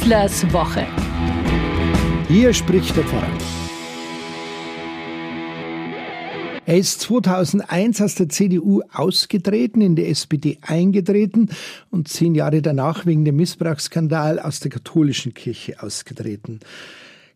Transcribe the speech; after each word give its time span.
Wieslers 0.00 0.52
Woche. 0.52 0.86
Hier 2.28 2.54
spricht 2.54 2.96
der 2.96 3.02
Pfarrer. 3.02 3.26
Er 6.66 6.78
ist 6.78 7.00
2001 7.00 8.00
aus 8.00 8.14
der 8.14 8.28
CDU 8.28 8.82
ausgetreten, 8.92 9.80
in 9.80 9.96
der 9.96 10.08
SPD 10.08 10.58
eingetreten 10.62 11.48
und 11.90 12.06
zehn 12.06 12.36
Jahre 12.36 12.62
danach 12.62 13.06
wegen 13.06 13.24
dem 13.24 13.36
Missbrauchsskandal 13.36 14.38
aus 14.38 14.60
der 14.60 14.70
katholischen 14.70 15.34
Kirche 15.34 15.82
ausgetreten. 15.82 16.60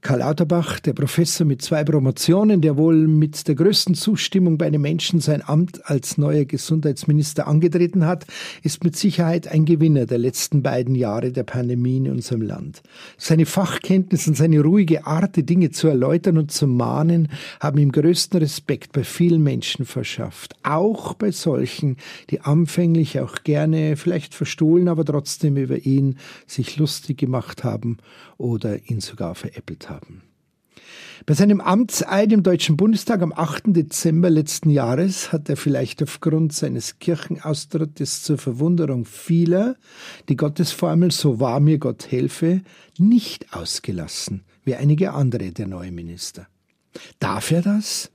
Karl 0.02 0.18
Lauterbach, 0.18 0.80
der 0.80 0.94
Professor 0.94 1.46
mit 1.46 1.62
zwei 1.62 1.84
Promotionen, 1.84 2.60
der 2.60 2.76
wohl 2.76 3.06
mit 3.06 3.46
der 3.46 3.54
größten 3.54 3.94
Zustimmung 3.94 4.58
bei 4.58 4.66
einem 4.66 4.82
Menschen 4.82 5.20
sein 5.20 5.46
Amt 5.46 5.88
als 5.88 6.18
neuer 6.18 6.44
Gesundheitsminister 6.44 7.46
angetreten 7.46 8.04
hat, 8.04 8.26
ist 8.64 8.82
mit 8.82 8.96
Sicherheit 8.96 9.46
ein 9.46 9.64
Gewinner 9.64 10.06
der 10.06 10.18
letzten 10.18 10.60
beiden 10.60 10.96
Jahre 10.96 11.30
der 11.30 11.44
Pandemie 11.44 11.98
in 11.98 12.10
unserem 12.10 12.42
Land. 12.42 12.82
Seine 13.16 13.46
Fachkenntnis 13.46 14.26
und 14.26 14.36
seine 14.36 14.60
ruhige 14.62 15.06
Art, 15.06 15.36
die 15.36 15.46
Dinge 15.46 15.70
zu 15.70 15.86
erläutern 15.86 16.36
und 16.36 16.50
zu 16.50 16.66
mahnen, 16.66 17.28
haben 17.60 17.78
ihm 17.78 17.92
größten 17.92 18.40
Respekt 18.40 18.90
bei 18.90 19.04
vielen 19.04 19.44
Menschen 19.44 19.84
verschafft. 19.84 20.56
Auch 20.64 21.14
bei 21.14 21.30
solchen, 21.30 21.96
die 22.30 22.40
anfänglich 22.40 23.20
auch 23.20 23.44
gerne, 23.44 23.94
vielleicht 23.96 24.34
verstohlen, 24.34 24.88
aber 24.88 25.04
trotzdem 25.04 25.56
über 25.56 25.78
ihn 25.78 26.16
sich 26.48 26.76
lustig 26.76 27.18
gemacht 27.18 27.62
haben 27.62 27.98
oder 28.36 28.90
ihn 28.90 28.98
sogar 28.98 29.36
veräppelt 29.36 29.88
haben. 29.88 29.91
Bei 31.24 31.34
seinem 31.34 31.60
Amtseid 31.60 32.32
im 32.32 32.42
Deutschen 32.42 32.76
Bundestag 32.76 33.22
am 33.22 33.32
8. 33.32 33.64
Dezember 33.66 34.28
letzten 34.28 34.70
Jahres 34.70 35.32
hat 35.32 35.48
er 35.48 35.56
vielleicht 35.56 36.02
aufgrund 36.02 36.52
seines 36.52 36.98
Kirchenaustrittes 36.98 38.24
zur 38.24 38.38
Verwunderung 38.38 39.04
vieler 39.04 39.76
die 40.28 40.36
Gottesformel 40.36 41.12
So 41.12 41.38
wahr 41.38 41.60
mir 41.60 41.78
Gott 41.78 42.10
helfe 42.10 42.62
nicht 42.98 43.54
ausgelassen, 43.54 44.42
wie 44.64 44.74
einige 44.74 45.12
andere 45.12 45.52
der 45.52 45.68
neue 45.68 45.92
Minister. 45.92 46.48
Darf 47.20 47.52
er 47.52 47.62
das? 47.62 48.10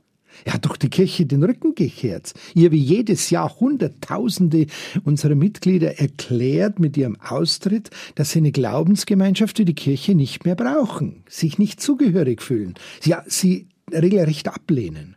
Er 0.45 0.53
hat 0.53 0.65
doch 0.65 0.77
die 0.77 0.89
Kirche 0.89 1.25
den 1.25 1.43
Rücken 1.43 1.75
gekehrt. 1.75 2.33
Ihr 2.53 2.71
wie 2.71 2.79
jedes 2.79 3.29
Jahr 3.29 3.59
Hunderttausende 3.59 4.67
unserer 5.03 5.35
Mitglieder 5.35 5.99
erklärt 5.99 6.79
mit 6.79 6.95
ihrem 6.97 7.17
Austritt, 7.19 7.89
dass 8.15 8.31
sie 8.31 8.39
eine 8.39 8.51
Glaubensgemeinschaft 8.51 9.59
wie 9.59 9.65
die 9.65 9.75
Kirche 9.75 10.15
nicht 10.15 10.45
mehr 10.45 10.55
brauchen, 10.55 11.23
sich 11.27 11.57
nicht 11.57 11.81
zugehörig 11.81 12.41
fühlen, 12.41 12.75
ja, 13.03 13.23
sie 13.27 13.67
regelrecht 13.91 14.47
ablehnen. 14.47 15.16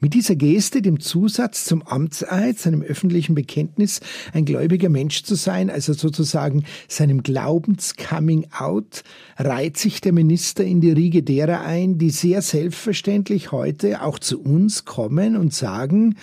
Mit 0.00 0.14
dieser 0.14 0.36
Geste, 0.36 0.82
dem 0.82 1.00
Zusatz 1.00 1.64
zum 1.64 1.82
Amtseid, 1.82 2.58
seinem 2.58 2.82
öffentlichen 2.82 3.34
Bekenntnis, 3.34 4.00
ein 4.32 4.44
gläubiger 4.44 4.88
Mensch 4.88 5.22
zu 5.22 5.34
sein, 5.34 5.70
also 5.70 5.92
sozusagen 5.92 6.64
seinem 6.88 7.22
Glaubens-Coming-out, 7.22 9.02
reiht 9.38 9.76
sich 9.76 10.00
der 10.00 10.12
Minister 10.12 10.64
in 10.64 10.80
die 10.80 10.92
Riege 10.92 11.22
derer 11.22 11.60
ein, 11.62 11.98
die 11.98 12.10
sehr 12.10 12.42
selbstverständlich 12.42 13.52
heute 13.52 14.02
auch 14.02 14.18
zu 14.18 14.40
uns 14.40 14.84
kommen 14.84 15.36
und 15.36 15.54
sagen, 15.54 16.16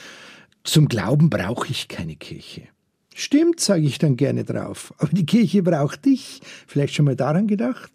zum 0.63 0.87
Glauben 0.87 1.29
brauche 1.29 1.69
ich 1.69 1.87
keine 1.87 2.15
Kirche. 2.15 2.63
Stimmt, 3.15 3.59
sage 3.59 3.87
ich 3.87 3.97
dann 3.97 4.15
gerne 4.15 4.43
drauf. 4.43 4.93
Aber 4.99 5.09
die 5.11 5.25
Kirche 5.25 5.63
braucht 5.63 6.05
dich. 6.05 6.41
Vielleicht 6.67 6.93
schon 6.93 7.05
mal 7.05 7.15
daran 7.15 7.47
gedacht? 7.47 7.91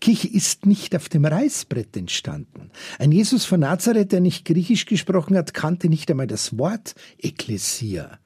Kirche 0.00 0.28
ist 0.28 0.66
nicht 0.66 0.94
auf 0.94 1.08
dem 1.08 1.24
Reißbrett 1.24 1.96
entstanden. 1.96 2.70
Ein 2.98 3.12
Jesus 3.12 3.44
von 3.44 3.60
Nazareth, 3.60 4.12
der 4.12 4.20
nicht 4.20 4.44
Griechisch 4.44 4.86
gesprochen 4.86 5.36
hat, 5.36 5.54
kannte 5.54 5.88
nicht 5.88 6.10
einmal 6.10 6.26
das 6.26 6.58
Wort 6.58 6.94
Ekklesia. 7.18 8.18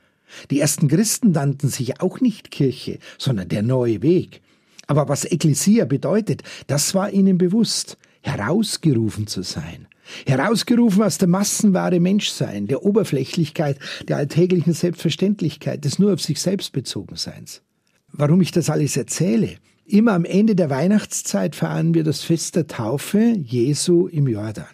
Die 0.50 0.60
ersten 0.60 0.88
Christen 0.88 1.32
nannten 1.32 1.68
sich 1.68 2.00
auch 2.00 2.20
nicht 2.20 2.50
Kirche, 2.50 2.98
sondern 3.16 3.48
der 3.48 3.62
neue 3.62 4.02
Weg. 4.02 4.42
Aber 4.86 5.08
was 5.08 5.24
Ekklesia 5.24 5.84
bedeutet, 5.84 6.42
das 6.66 6.94
war 6.94 7.10
ihnen 7.10 7.38
bewusst, 7.38 7.98
herausgerufen 8.22 9.26
zu 9.26 9.42
sein. 9.42 9.86
Herausgerufen 10.26 11.02
aus 11.02 11.18
der 11.18 11.28
massenwahre 11.28 12.00
Menschsein, 12.00 12.66
der 12.66 12.84
Oberflächlichkeit, 12.84 13.78
der 14.08 14.16
alltäglichen 14.16 14.72
Selbstverständlichkeit, 14.72 15.84
des 15.84 15.98
nur 15.98 16.14
auf 16.14 16.22
sich 16.22 16.40
selbst 16.40 16.72
bezogen 16.72 17.16
Seins. 17.16 17.62
Warum 18.10 18.40
ich 18.40 18.50
das 18.50 18.70
alles 18.70 18.96
erzähle? 18.96 19.56
Immer 19.90 20.12
am 20.12 20.26
Ende 20.26 20.54
der 20.54 20.68
Weihnachtszeit 20.68 21.56
feiern 21.56 21.94
wir 21.94 22.04
das 22.04 22.20
Fest 22.20 22.56
der 22.56 22.66
Taufe 22.66 23.34
Jesu 23.38 24.06
im 24.06 24.28
Jordan. 24.28 24.66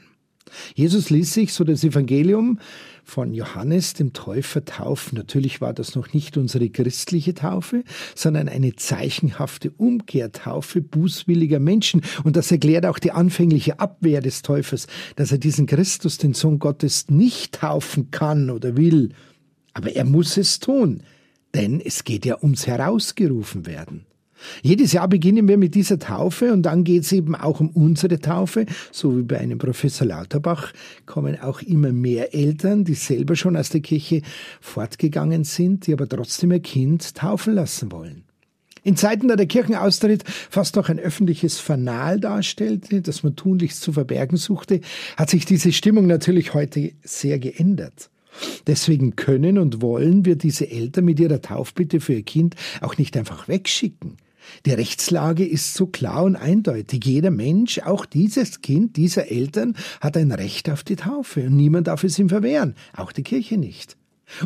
Jesus 0.74 1.08
ließ 1.08 1.32
sich, 1.32 1.52
so 1.52 1.62
das 1.62 1.84
Evangelium, 1.84 2.58
von 3.04 3.32
Johannes 3.32 3.94
dem 3.94 4.12
Täufer 4.12 4.64
taufen. 4.64 5.16
Natürlich 5.16 5.60
war 5.60 5.72
das 5.72 5.94
noch 5.94 6.12
nicht 6.12 6.36
unsere 6.36 6.68
christliche 6.68 7.32
Taufe, 7.32 7.84
sondern 8.16 8.48
eine 8.48 8.74
zeichenhafte 8.74 9.70
Umkehrtaufe 9.70 10.80
bußwilliger 10.80 11.60
Menschen. 11.60 12.02
Und 12.24 12.34
das 12.34 12.50
erklärt 12.50 12.84
auch 12.84 12.98
die 12.98 13.12
anfängliche 13.12 13.78
Abwehr 13.78 14.20
des 14.20 14.42
Täufers, 14.42 14.88
dass 15.14 15.30
er 15.30 15.38
diesen 15.38 15.66
Christus, 15.66 16.18
den 16.18 16.34
Sohn 16.34 16.58
Gottes, 16.58 17.08
nicht 17.08 17.54
taufen 17.54 18.10
kann 18.10 18.50
oder 18.50 18.76
will. 18.76 19.10
Aber 19.74 19.94
er 19.94 20.06
muss 20.06 20.36
es 20.38 20.58
tun, 20.58 21.04
denn 21.54 21.80
es 21.80 22.02
geht 22.02 22.26
ja 22.26 22.42
ums 22.42 22.66
Herausgerufen 22.66 23.66
werden. 23.66 24.06
Jedes 24.62 24.92
Jahr 24.92 25.08
beginnen 25.08 25.48
wir 25.48 25.58
mit 25.58 25.74
dieser 25.74 25.98
Taufe 25.98 26.52
und 26.52 26.62
dann 26.62 26.84
geht 26.84 27.02
es 27.02 27.12
eben 27.12 27.34
auch 27.34 27.60
um 27.60 27.70
unsere 27.70 28.18
Taufe. 28.18 28.66
So 28.92 29.16
wie 29.16 29.22
bei 29.22 29.38
einem 29.38 29.58
Professor 29.58 30.06
Lauterbach 30.06 30.72
kommen 31.06 31.40
auch 31.40 31.62
immer 31.62 31.92
mehr 31.92 32.34
Eltern, 32.34 32.84
die 32.84 32.94
selber 32.94 33.36
schon 33.36 33.56
aus 33.56 33.68
der 33.68 33.80
Kirche 33.80 34.22
fortgegangen 34.60 35.44
sind, 35.44 35.86
die 35.86 35.92
aber 35.92 36.08
trotzdem 36.08 36.52
ihr 36.52 36.60
Kind 36.60 37.14
taufen 37.14 37.54
lassen 37.54 37.92
wollen. 37.92 38.24
In 38.84 38.96
Zeiten, 38.96 39.28
da 39.28 39.36
der 39.36 39.46
Kirchenaustritt 39.46 40.24
fast 40.28 40.76
noch 40.76 40.90
ein 40.90 40.98
öffentliches 40.98 41.58
Fanal 41.58 42.20
darstellte, 42.20 43.00
das 43.00 43.22
man 43.22 43.34
tunlichst 43.34 43.80
zu 43.80 43.94
verbergen 43.94 44.36
suchte, 44.36 44.82
hat 45.16 45.30
sich 45.30 45.46
diese 45.46 45.72
Stimmung 45.72 46.06
natürlich 46.06 46.52
heute 46.52 46.92
sehr 47.02 47.38
geändert. 47.38 48.10
Deswegen 48.66 49.16
können 49.16 49.58
und 49.58 49.80
wollen 49.80 50.26
wir 50.26 50.36
diese 50.36 50.70
Eltern 50.70 51.06
mit 51.06 51.18
ihrer 51.18 51.40
Taufbitte 51.40 52.00
für 52.00 52.14
ihr 52.14 52.22
Kind 52.24 52.56
auch 52.82 52.98
nicht 52.98 53.16
einfach 53.16 53.48
wegschicken. 53.48 54.18
Die 54.66 54.72
Rechtslage 54.72 55.46
ist 55.46 55.74
so 55.74 55.86
klar 55.86 56.24
und 56.24 56.36
eindeutig. 56.36 57.04
Jeder 57.04 57.30
Mensch, 57.30 57.78
auch 57.80 58.06
dieses 58.06 58.60
Kind 58.60 58.96
dieser 58.96 59.30
Eltern, 59.30 59.76
hat 60.00 60.16
ein 60.16 60.32
Recht 60.32 60.70
auf 60.70 60.82
die 60.82 60.96
Taufe 60.96 61.44
und 61.44 61.56
niemand 61.56 61.86
darf 61.86 62.04
es 62.04 62.18
ihm 62.18 62.28
verwehren, 62.28 62.74
auch 62.96 63.12
die 63.12 63.22
Kirche 63.22 63.56
nicht. 63.56 63.96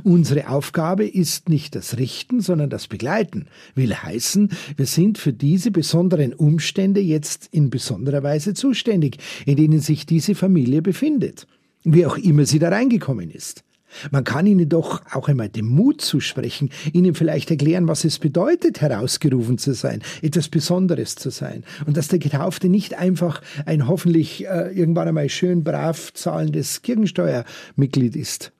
Unsere 0.02 0.48
Aufgabe 0.48 1.06
ist 1.06 1.48
nicht 1.48 1.74
das 1.74 1.98
Richten, 1.98 2.40
sondern 2.40 2.68
das 2.68 2.88
Begleiten. 2.88 3.46
Will 3.74 3.94
heißen, 3.94 4.50
wir 4.76 4.86
sind 4.86 5.18
für 5.18 5.32
diese 5.32 5.70
besonderen 5.70 6.34
Umstände 6.34 7.00
jetzt 7.00 7.48
in 7.52 7.70
besonderer 7.70 8.22
Weise 8.22 8.54
zuständig, 8.54 9.18
in 9.46 9.56
denen 9.56 9.80
sich 9.80 10.04
diese 10.04 10.34
Familie 10.34 10.82
befindet. 10.82 11.46
Wie 11.84 12.06
auch 12.06 12.18
immer 12.18 12.44
sie 12.44 12.58
da 12.58 12.68
reingekommen 12.70 13.30
ist. 13.30 13.62
Man 14.10 14.24
kann 14.24 14.46
ihnen 14.46 14.68
doch 14.68 15.02
auch 15.12 15.28
einmal 15.28 15.48
den 15.48 15.66
Mut 15.66 16.00
zusprechen, 16.00 16.70
ihnen 16.92 17.14
vielleicht 17.14 17.50
erklären, 17.50 17.88
was 17.88 18.04
es 18.04 18.18
bedeutet, 18.18 18.80
herausgerufen 18.80 19.58
zu 19.58 19.74
sein, 19.74 20.02
etwas 20.22 20.48
Besonderes 20.48 21.14
zu 21.14 21.30
sein. 21.30 21.64
Und 21.86 21.96
dass 21.96 22.08
der 22.08 22.18
Getaufte 22.18 22.68
nicht 22.68 22.98
einfach 22.98 23.42
ein 23.66 23.88
hoffentlich 23.88 24.46
äh, 24.46 24.70
irgendwann 24.72 25.08
einmal 25.08 25.28
schön 25.28 25.64
brav 25.64 26.12
zahlendes 26.12 26.82
Kirchensteuermitglied 26.82 28.16
ist. 28.16 28.52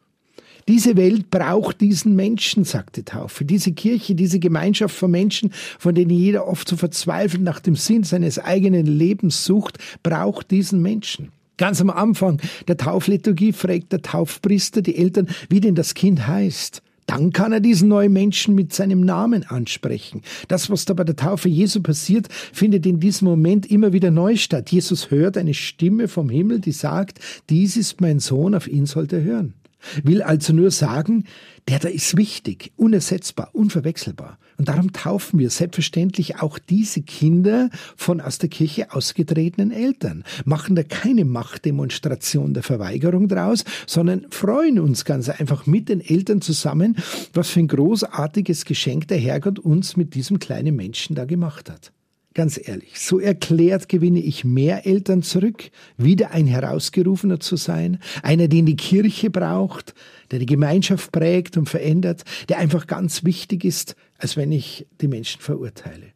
Diese 0.68 0.98
Welt 0.98 1.30
braucht 1.30 1.80
diesen 1.80 2.14
Menschen, 2.14 2.64
sagt 2.64 2.98
die 2.98 3.02
Taufe. 3.02 3.46
Diese 3.46 3.72
Kirche, 3.72 4.14
diese 4.14 4.38
Gemeinschaft 4.38 4.94
von 4.94 5.10
Menschen, 5.10 5.50
von 5.78 5.94
denen 5.94 6.10
jeder 6.10 6.46
oft 6.46 6.68
so 6.68 6.76
verzweifelt 6.76 7.42
nach 7.42 7.58
dem 7.58 7.74
Sinn 7.74 8.04
seines 8.04 8.38
eigenen 8.38 8.84
Lebens 8.84 9.46
sucht, 9.46 9.78
braucht 10.02 10.50
diesen 10.50 10.82
Menschen. 10.82 11.32
Ganz 11.58 11.80
am 11.80 11.90
Anfang 11.90 12.40
der 12.68 12.76
Taufliturgie 12.76 13.52
fragt 13.52 13.92
der 13.92 14.00
Taufpriester 14.00 14.80
die 14.80 14.96
Eltern, 14.96 15.28
wie 15.50 15.60
denn 15.60 15.74
das 15.74 15.92
Kind 15.94 16.26
heißt. 16.26 16.82
Dann 17.06 17.32
kann 17.32 17.52
er 17.52 17.60
diesen 17.60 17.88
neuen 17.88 18.12
Menschen 18.12 18.54
mit 18.54 18.74
seinem 18.74 19.00
Namen 19.00 19.42
ansprechen. 19.42 20.22
Das, 20.48 20.68
was 20.68 20.84
da 20.84 20.92
bei 20.92 21.04
der 21.04 21.16
Taufe 21.16 21.48
Jesu 21.48 21.82
passiert, 21.82 22.28
findet 22.52 22.84
in 22.84 23.00
diesem 23.00 23.26
Moment 23.28 23.70
immer 23.70 23.94
wieder 23.94 24.10
neu 24.10 24.36
statt. 24.36 24.70
Jesus 24.70 25.10
hört 25.10 25.38
eine 25.38 25.54
Stimme 25.54 26.06
vom 26.06 26.28
Himmel, 26.28 26.60
die 26.60 26.72
sagt, 26.72 27.18
dies 27.48 27.78
ist 27.78 28.02
mein 28.02 28.20
Sohn, 28.20 28.54
auf 28.54 28.68
ihn 28.68 28.84
sollt 28.84 29.14
er 29.14 29.22
hören. 29.22 29.54
Will 30.02 30.22
also 30.22 30.52
nur 30.52 30.70
sagen, 30.70 31.24
der 31.68 31.78
da 31.78 31.88
ist 31.88 32.16
wichtig, 32.16 32.72
unersetzbar, 32.76 33.50
unverwechselbar. 33.52 34.38
Und 34.56 34.68
darum 34.68 34.92
taufen 34.92 35.38
wir 35.38 35.50
selbstverständlich 35.50 36.40
auch 36.40 36.58
diese 36.58 37.02
Kinder 37.02 37.70
von 37.96 38.20
aus 38.20 38.38
der 38.38 38.48
Kirche 38.48 38.92
ausgetretenen 38.92 39.70
Eltern, 39.70 40.24
machen 40.44 40.74
da 40.74 40.82
keine 40.82 41.24
Machtdemonstration 41.24 42.54
der 42.54 42.62
Verweigerung 42.62 43.28
draus, 43.28 43.64
sondern 43.86 44.26
freuen 44.30 44.80
uns 44.80 45.04
ganz 45.04 45.28
einfach 45.28 45.66
mit 45.66 45.88
den 45.88 46.00
Eltern 46.00 46.40
zusammen, 46.40 46.96
was 47.34 47.50
für 47.50 47.60
ein 47.60 47.68
großartiges 47.68 48.64
Geschenk 48.64 49.08
der 49.08 49.18
Herrgott 49.18 49.58
uns 49.58 49.96
mit 49.96 50.14
diesem 50.14 50.38
kleinen 50.38 50.74
Menschen 50.74 51.14
da 51.14 51.24
gemacht 51.24 51.70
hat. 51.70 51.92
Ganz 52.38 52.60
ehrlich, 52.68 53.00
so 53.00 53.18
erklärt 53.18 53.88
gewinne 53.88 54.20
ich 54.20 54.44
mehr 54.44 54.86
Eltern 54.86 55.24
zurück, 55.24 55.72
wieder 55.96 56.30
ein 56.30 56.46
Herausgerufener 56.46 57.40
zu 57.40 57.56
sein, 57.56 57.98
einer, 58.22 58.46
den 58.46 58.64
die 58.64 58.76
Kirche 58.76 59.28
braucht, 59.28 59.92
der 60.30 60.38
die 60.38 60.46
Gemeinschaft 60.46 61.10
prägt 61.10 61.56
und 61.56 61.68
verändert, 61.68 62.22
der 62.48 62.58
einfach 62.58 62.86
ganz 62.86 63.24
wichtig 63.24 63.64
ist, 63.64 63.96
als 64.18 64.36
wenn 64.36 64.52
ich 64.52 64.86
die 65.00 65.08
Menschen 65.08 65.40
verurteile. 65.40 66.12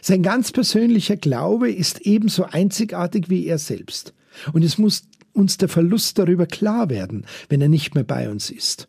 Sein 0.00 0.22
ganz 0.22 0.52
persönlicher 0.52 1.16
Glaube 1.16 1.72
ist 1.72 2.02
ebenso 2.02 2.44
einzigartig 2.44 3.28
wie 3.28 3.48
er 3.48 3.58
selbst. 3.58 4.14
Und 4.52 4.62
es 4.62 4.78
muss 4.78 5.02
uns 5.32 5.56
der 5.56 5.68
Verlust 5.68 6.20
darüber 6.20 6.46
klar 6.46 6.88
werden, 6.88 7.26
wenn 7.48 7.60
er 7.60 7.68
nicht 7.68 7.96
mehr 7.96 8.04
bei 8.04 8.30
uns 8.30 8.48
ist. 8.48 8.86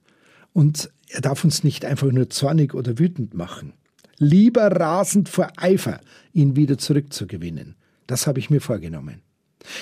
Und 0.53 0.91
er 1.09 1.21
darf 1.21 1.44
uns 1.44 1.63
nicht 1.63 1.83
einfach 1.83 2.11
nur 2.11 2.29
zornig 2.29 2.75
oder 2.75 3.00
wütend 3.00 3.33
machen. 3.33 3.73
Lieber 4.18 4.68
rasend 4.68 5.30
vor 5.30 5.50
Eifer, 5.57 6.00
ihn 6.33 6.56
wieder 6.56 6.77
zurückzugewinnen. 6.77 7.75
Das 8.07 8.27
habe 8.27 8.39
ich 8.39 8.50
mir 8.50 8.62
vorgenommen. 8.62 9.21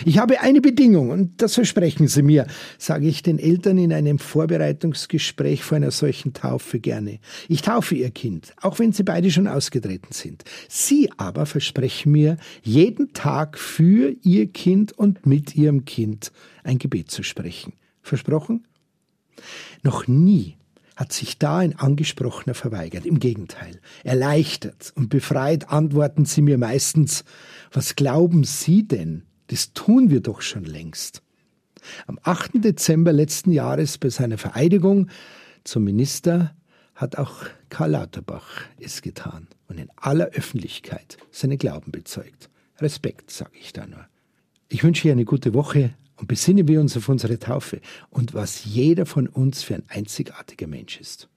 Ich 0.06 0.20
habe 0.20 0.42
eine 0.42 0.62
Bedingung 0.62 1.10
und 1.10 1.42
das 1.42 1.56
versprechen 1.56 2.08
Sie 2.08 2.22
mir, 2.22 2.46
sage 2.78 3.08
ich 3.08 3.24
den 3.24 3.40
Eltern 3.40 3.78
in 3.78 3.92
einem 3.92 4.20
Vorbereitungsgespräch 4.20 5.64
vor 5.64 5.78
einer 5.78 5.92
solchen 5.92 6.34
Taufe 6.34 6.80
gerne. 6.80 7.20
Ich 7.48 7.62
taufe 7.62 7.96
Ihr 7.96 8.12
Kind, 8.12 8.54
auch 8.62 8.80
wenn 8.80 8.92
Sie 8.92 9.04
beide 9.04 9.32
schon 9.32 9.48
ausgetreten 9.48 10.12
sind. 10.12 10.44
Sie 10.70 11.10
aber 11.18 11.46
versprechen 11.46 12.12
mir, 12.12 12.38
jeden 12.62 13.14
Tag 13.14 13.58
für 13.58 14.16
Ihr 14.22 14.52
Kind 14.52 14.92
und 14.94 15.26
mit 15.26 15.56
Ihrem 15.56 15.86
Kind 15.86 16.32
ein 16.64 16.78
Gebet 16.78 17.10
zu 17.10 17.24
sprechen. 17.24 17.74
Versprochen? 18.02 18.68
Noch 19.84 20.08
nie 20.08 20.58
hat 21.02 21.14
sich 21.14 21.40
da 21.40 21.58
ein 21.58 21.76
Angesprochener 21.80 22.54
verweigert. 22.54 23.08
Im 23.08 23.20
Gegenteil, 23.20 23.82
erleichtert 24.04 24.94
und 24.96 25.10
befreit 25.10 25.70
antworten 25.70 26.26
Sie 26.26 26.44
mir 26.44 26.60
meistens, 26.60 27.26
was 27.72 27.96
glauben 27.96 28.44
Sie 28.44 28.88
denn, 28.88 29.24
das 29.48 29.74
tun 29.74 30.12
wir 30.12 30.22
doch 30.22 30.44
schon 30.44 30.64
längst. 30.64 31.24
Am 32.06 32.20
8. 32.22 32.64
Dezember 32.64 33.14
letzten 33.14 33.52
Jahres 33.52 33.98
bei 33.98 34.10
seiner 34.10 34.38
Vereidigung 34.38 35.10
zum 35.64 35.86
Minister 35.86 36.56
hat 36.94 37.18
auch 37.18 37.46
Karl 37.70 37.92
Lauterbach 37.92 38.62
es 38.80 39.02
getan 39.02 39.48
und 39.68 39.80
in 39.80 39.90
aller 39.96 40.28
Öffentlichkeit 40.28 41.18
seinen 41.32 41.58
Glauben 41.58 41.92
bezeugt. 41.92 42.52
Respekt, 42.78 43.32
sage 43.32 43.58
ich 43.60 43.74
da 43.74 43.88
nur. 43.88 44.06
Ich 44.70 44.84
wünsche 44.84 45.08
ihr 45.08 45.14
eine 45.14 45.26
gute 45.26 45.56
Woche 45.56 45.96
und 46.22 46.28
besinnen 46.28 46.68
wir 46.68 46.80
uns 46.80 46.96
auf 46.96 47.10
unsere 47.10 47.40
Taufe 47.40 47.82
und 48.12 48.34
was 48.34 48.64
jeder 48.64 49.06
von 49.06 49.28
uns 49.28 49.64
für 49.64 49.76
ein 49.76 49.84
einzigartiger 49.90 50.68
Mensch 50.68 51.02
ist. 51.02 51.28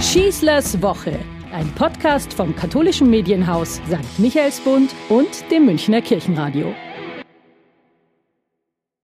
Schießlers 0.00 0.80
Woche 0.80 1.18
ein 1.52 1.68
Podcast 1.74 2.32
vom 2.32 2.54
katholischen 2.54 3.10
Medienhaus 3.10 3.80
St. 3.88 4.18
Michaelsbund 4.18 4.94
und 5.08 5.50
dem 5.50 5.66
Münchner 5.66 6.00
Kirchenradio. 6.00 6.72